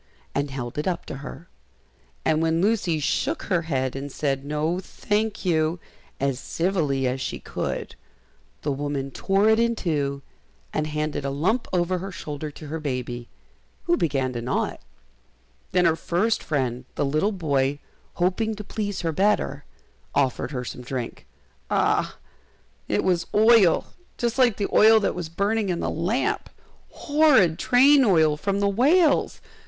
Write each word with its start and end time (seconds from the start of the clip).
and 0.33 0.49
held 0.49 0.79
it 0.79 0.87
up 0.87 1.05
to 1.05 1.17
her; 1.17 1.47
and 2.25 2.41
when 2.41 2.59
Lucy 2.59 2.99
shook 2.99 3.43
her 3.43 3.61
head 3.61 3.95
and 3.95 4.11
said, 4.11 4.43
"No, 4.43 4.79
thank 4.79 5.45
you," 5.45 5.79
as 6.19 6.39
civilly 6.39 7.05
as 7.05 7.21
she 7.21 7.39
could, 7.39 7.93
the 8.63 8.71
woman 8.71 9.11
tore 9.11 9.47
it 9.47 9.59
in 9.59 9.75
two, 9.75 10.23
and 10.73 10.87
handed 10.87 11.23
a 11.23 11.29
lump 11.29 11.67
over 11.71 11.99
her 11.99 12.11
shoulder 12.11 12.49
to 12.49 12.65
her 12.65 12.79
baby, 12.79 13.29
who 13.83 13.95
began 13.95 14.33
to 14.33 14.41
gnaw 14.41 14.69
it. 14.69 14.81
Then 15.71 15.85
her 15.85 15.95
first 15.95 16.41
friend, 16.41 16.85
the 16.95 17.05
little 17.05 17.31
boy, 17.31 17.77
hoping 18.15 18.55
to 18.55 18.63
please 18.63 19.01
her 19.01 19.11
better, 19.11 19.65
offered 20.15 20.49
her 20.49 20.65
some 20.65 20.81
drink. 20.81 21.27
Ah! 21.69 22.17
it 22.87 23.03
was 23.03 23.27
oil, 23.35 23.93
just 24.17 24.39
like 24.39 24.57
the 24.57 24.67
oil 24.75 24.99
that 24.99 25.13
was 25.13 25.29
burning 25.29 25.69
in 25.69 25.79
the 25.79 25.91
lamp! 25.91 26.49
horrid 26.89 27.59
train 27.59 28.03
oil 28.03 28.35
from 28.35 28.61
the 28.61 28.67
whales! 28.67 29.39